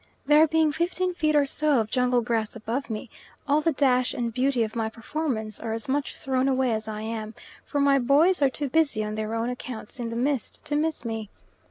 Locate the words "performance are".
4.89-5.73